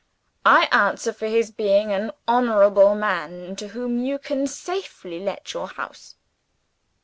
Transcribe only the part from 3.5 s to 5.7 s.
to whom you can safely let your